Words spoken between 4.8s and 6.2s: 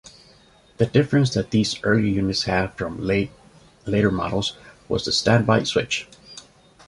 was the standby switch.